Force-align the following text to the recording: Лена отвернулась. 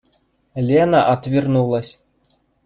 Лена 0.55 1.05
отвернулась. 1.13 2.01